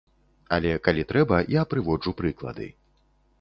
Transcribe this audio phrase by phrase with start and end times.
[0.55, 2.67] Але калі трэба, я прыводжу прыклады.